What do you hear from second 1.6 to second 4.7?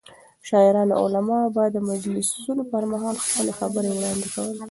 د مجلسونو پر مهال خپلې خبرې وړاندې کولې.